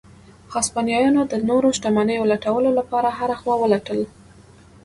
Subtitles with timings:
[0.53, 4.01] هسپانویانو د نورو شتمنیو لټولو لپاره هره خوا ولټل.